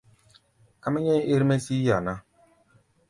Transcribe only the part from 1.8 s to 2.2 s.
yí-a ná.